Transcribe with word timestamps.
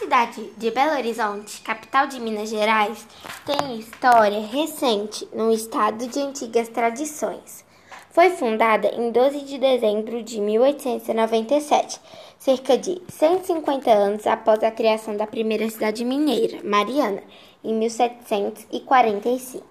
cidade 0.00 0.50
de 0.56 0.70
Belo 0.70 0.96
Horizonte, 0.96 1.60
capital 1.60 2.06
de 2.06 2.18
Minas 2.18 2.48
Gerais, 2.48 3.06
tem 3.44 3.78
história 3.78 4.40
recente 4.40 5.28
no 5.30 5.52
estado 5.52 6.06
de 6.06 6.18
antigas 6.18 6.70
tradições. 6.70 7.62
Foi 8.10 8.30
fundada 8.30 8.88
em 8.88 9.10
12 9.10 9.42
de 9.42 9.58
dezembro 9.58 10.22
de 10.22 10.40
1897, 10.40 12.00
cerca 12.38 12.78
de 12.78 13.02
150 13.10 13.90
anos 13.90 14.26
após 14.26 14.64
a 14.64 14.70
criação 14.70 15.14
da 15.14 15.26
primeira 15.26 15.68
cidade 15.68 16.02
mineira, 16.02 16.60
Mariana, 16.64 17.22
em 17.62 17.74
1745. 17.74 19.62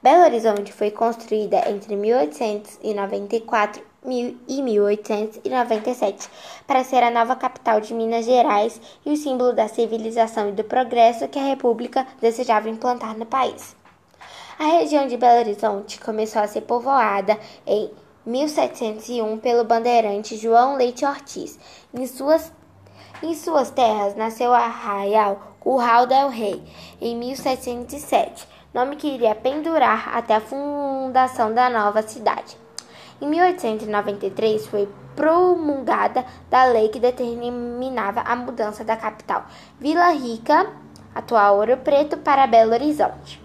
Belo 0.00 0.22
Horizonte 0.22 0.72
foi 0.72 0.92
construída 0.92 1.68
entre 1.68 1.96
1894 1.96 3.89
e 4.06 4.62
1897 4.62 6.28
para 6.66 6.84
ser 6.84 7.02
a 7.02 7.10
nova 7.10 7.36
capital 7.36 7.80
de 7.80 7.92
Minas 7.92 8.24
Gerais 8.24 8.80
e 9.04 9.10
o 9.10 9.16
símbolo 9.16 9.52
da 9.52 9.68
civilização 9.68 10.48
e 10.48 10.52
do 10.52 10.64
progresso 10.64 11.28
que 11.28 11.38
a 11.38 11.44
República 11.44 12.06
desejava 12.20 12.68
implantar 12.68 13.16
no 13.16 13.26
país. 13.26 13.76
A 14.58 14.64
região 14.64 15.06
de 15.06 15.16
Belo 15.16 15.40
Horizonte 15.40 16.00
começou 16.00 16.42
a 16.42 16.46
ser 16.46 16.62
povoada 16.62 17.38
em 17.66 17.90
1701 18.26 19.38
pelo 19.38 19.64
bandeirante 19.64 20.36
João 20.36 20.76
Leite 20.76 21.04
Ortiz. 21.04 21.58
Em 21.92 22.06
suas, 22.06 22.52
em 23.22 23.34
suas 23.34 23.70
terras 23.70 24.14
nasceu 24.16 24.52
arraial 24.52 25.54
Curral 25.60 26.06
del 26.06 26.28
Rei, 26.28 26.62
em 27.00 27.16
1707 27.16 28.60
nome 28.72 28.96
que 28.96 29.08
iria 29.08 29.34
pendurar 29.34 30.16
até 30.16 30.36
a 30.36 30.40
fundação 30.40 31.52
da 31.52 31.68
nova 31.68 32.02
cidade. 32.02 32.56
Em 33.20 33.26
1893 33.26 34.66
foi 34.66 34.88
promulgada 35.14 36.24
da 36.48 36.64
lei 36.64 36.88
que 36.88 36.98
determinava 36.98 38.20
a 38.20 38.34
mudança 38.34 38.82
da 38.82 38.96
capital 38.96 39.44
Vila 39.78 40.10
Rica, 40.12 40.66
atual 41.14 41.56
Ouro 41.58 41.76
Preto, 41.76 42.16
para 42.16 42.46
Belo 42.46 42.72
Horizonte. 42.72 43.42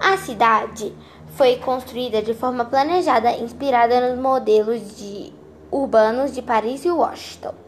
A 0.00 0.16
cidade 0.16 0.94
foi 1.36 1.56
construída 1.56 2.22
de 2.22 2.34
forma 2.34 2.64
planejada, 2.64 3.32
inspirada 3.32 4.08
nos 4.08 4.18
modelos 4.20 4.96
de 4.96 5.32
urbanos 5.70 6.32
de 6.32 6.42
Paris 6.42 6.84
e 6.84 6.90
Washington. 6.90 7.63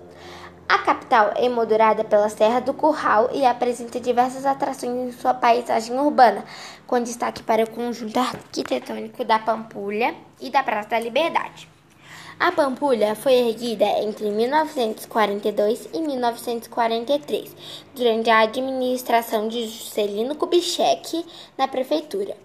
A 0.68 0.78
capital 0.78 1.32
é 1.36 1.44
emoldurada 1.44 2.02
pela 2.02 2.28
Serra 2.28 2.60
do 2.60 2.74
Curral 2.74 3.30
e 3.32 3.46
apresenta 3.46 4.00
diversas 4.00 4.44
atrações 4.44 4.92
em 4.92 5.12
sua 5.12 5.32
paisagem 5.32 5.96
urbana, 5.96 6.44
com 6.88 7.00
destaque 7.00 7.40
para 7.40 7.62
o 7.62 7.70
conjunto 7.70 8.18
arquitetônico 8.18 9.24
da 9.24 9.38
Pampulha 9.38 10.14
e 10.40 10.50
da 10.50 10.64
Praça 10.64 10.88
da 10.88 10.98
Liberdade. 10.98 11.68
A 12.38 12.50
Pampulha 12.50 13.14
foi 13.14 13.34
erguida 13.34 13.86
entre 14.02 14.28
1942 14.28 15.88
e 15.94 16.00
1943, 16.00 17.56
durante 17.94 18.28
a 18.28 18.40
administração 18.40 19.46
de 19.46 19.68
Juscelino 19.68 20.34
Kubitschek 20.34 21.24
na 21.56 21.68
prefeitura. 21.68 22.36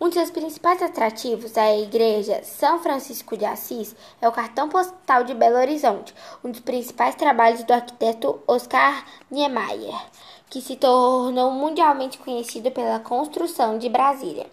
Um 0.00 0.06
dos 0.06 0.14
seus 0.14 0.30
principais 0.30 0.82
atrativos, 0.82 1.56
a 1.56 1.76
igreja 1.76 2.42
São 2.42 2.80
Francisco 2.80 3.36
de 3.36 3.44
Assis, 3.44 3.94
é 4.20 4.28
o 4.28 4.32
cartão 4.32 4.68
postal 4.68 5.22
de 5.24 5.34
Belo 5.34 5.56
Horizonte, 5.56 6.14
um 6.42 6.50
dos 6.50 6.60
principais 6.60 7.14
trabalhos 7.14 7.62
do 7.64 7.72
arquiteto 7.72 8.40
Oscar 8.46 9.04
Niemeyer, 9.30 9.94
que 10.50 10.60
se 10.60 10.76
tornou 10.76 11.50
mundialmente 11.50 12.18
conhecido 12.18 12.70
pela 12.70 12.98
construção 12.98 13.78
de 13.78 13.88
Brasília. 13.88 14.46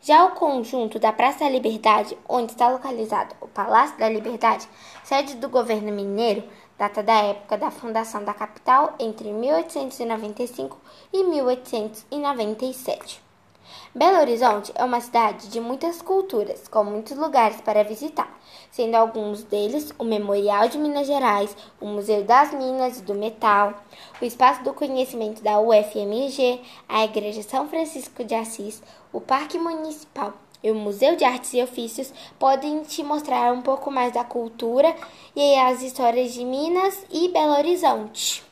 Já 0.00 0.24
o 0.24 0.32
conjunto 0.32 0.98
da 0.98 1.12
Praça 1.12 1.44
da 1.44 1.50
Liberdade, 1.50 2.18
onde 2.28 2.50
está 2.50 2.68
localizado 2.68 3.36
o 3.40 3.46
Palácio 3.46 3.96
da 3.98 4.08
Liberdade, 4.08 4.68
sede 5.04 5.36
do 5.36 5.48
governo 5.48 5.92
mineiro, 5.92 6.42
data 6.76 7.04
da 7.04 7.14
época 7.14 7.56
da 7.56 7.70
fundação 7.70 8.24
da 8.24 8.34
capital 8.34 8.96
entre 8.98 9.32
1895 9.32 10.76
e 11.12 11.22
1897. 11.22 13.31
Belo 13.94 14.20
Horizonte 14.20 14.72
é 14.74 14.82
uma 14.82 15.02
cidade 15.02 15.48
de 15.48 15.60
muitas 15.60 16.00
culturas, 16.00 16.66
com 16.66 16.82
muitos 16.82 17.14
lugares 17.14 17.60
para 17.60 17.84
visitar, 17.84 18.40
sendo 18.70 18.94
alguns 18.94 19.42
deles 19.42 19.92
o 19.98 20.04
Memorial 20.04 20.66
de 20.66 20.78
Minas 20.78 21.06
Gerais, 21.06 21.54
o 21.78 21.84
Museu 21.84 22.24
das 22.24 22.54
Minas 22.54 23.00
e 23.00 23.02
do 23.02 23.12
Metal, 23.14 23.74
o 24.18 24.24
Espaço 24.24 24.64
do 24.64 24.72
Conhecimento 24.72 25.42
da 25.42 25.60
UFMG, 25.60 26.62
a 26.88 27.04
Igreja 27.04 27.42
São 27.42 27.68
Francisco 27.68 28.24
de 28.24 28.34
Assis, 28.34 28.82
o 29.12 29.20
Parque 29.20 29.58
Municipal 29.58 30.32
e 30.64 30.70
o 30.70 30.74
Museu 30.74 31.14
de 31.14 31.24
Artes 31.24 31.52
e 31.52 31.62
Ofícios 31.62 32.14
podem 32.38 32.84
te 32.84 33.04
mostrar 33.04 33.52
um 33.52 33.60
pouco 33.60 33.90
mais 33.90 34.14
da 34.14 34.24
cultura 34.24 34.96
e 35.36 35.54
as 35.56 35.82
histórias 35.82 36.32
de 36.32 36.46
Minas 36.46 37.04
e 37.12 37.28
Belo 37.28 37.58
Horizonte. 37.58 38.51